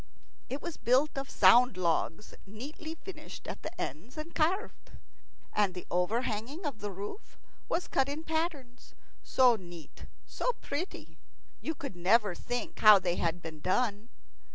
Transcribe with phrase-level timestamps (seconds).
[0.49, 4.93] It was built of sound logs, neatly finished at the ends and carved.
[5.53, 7.37] And the overhanging of the roof
[7.69, 11.19] was cut in patterns, so neat, so pretty,
[11.61, 14.09] you could never think how they had been done.